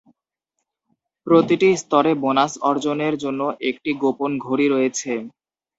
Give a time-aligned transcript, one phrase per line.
[1.27, 5.11] প্রতিটি স্তরে বোনাস অর্জনের জন্য একটি গোপন ঘড়ি রয়েছে।